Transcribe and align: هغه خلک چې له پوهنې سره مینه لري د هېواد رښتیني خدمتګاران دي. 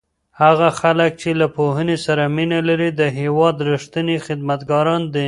هغه 0.41 0.67
خلک 0.81 1.11
چې 1.21 1.29
له 1.39 1.47
پوهنې 1.57 1.97
سره 2.05 2.23
مینه 2.35 2.59
لري 2.69 2.89
د 2.93 3.01
هېواد 3.19 3.55
رښتیني 3.69 4.17
خدمتګاران 4.25 5.01
دي. 5.13 5.19